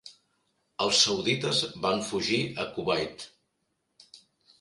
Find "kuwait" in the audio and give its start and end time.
2.79-3.27